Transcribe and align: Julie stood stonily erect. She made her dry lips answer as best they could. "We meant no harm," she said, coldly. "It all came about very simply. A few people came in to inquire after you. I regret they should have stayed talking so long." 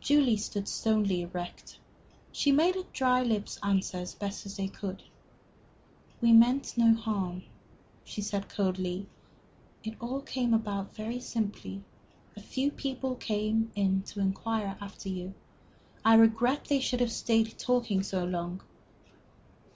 Julie 0.00 0.36
stood 0.38 0.66
stonily 0.66 1.22
erect. 1.22 1.78
She 2.32 2.50
made 2.50 2.74
her 2.74 2.82
dry 2.92 3.22
lips 3.22 3.60
answer 3.62 3.98
as 3.98 4.12
best 4.12 4.56
they 4.56 4.66
could. 4.66 5.04
"We 6.20 6.32
meant 6.32 6.76
no 6.76 6.94
harm," 6.96 7.44
she 8.04 8.20
said, 8.20 8.48
coldly. 8.48 9.06
"It 9.84 9.94
all 10.00 10.20
came 10.22 10.52
about 10.52 10.96
very 10.96 11.20
simply. 11.20 11.84
A 12.36 12.40
few 12.40 12.72
people 12.72 13.14
came 13.14 13.70
in 13.76 14.02
to 14.06 14.18
inquire 14.18 14.76
after 14.80 15.08
you. 15.10 15.32
I 16.04 16.14
regret 16.16 16.64
they 16.64 16.80
should 16.80 16.98
have 16.98 17.12
stayed 17.12 17.56
talking 17.56 18.02
so 18.02 18.24
long." 18.24 18.60